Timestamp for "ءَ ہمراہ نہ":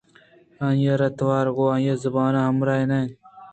2.39-2.97